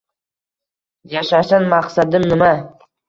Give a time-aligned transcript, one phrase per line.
[1.15, 2.49] Yashashdan maqsadim nima?”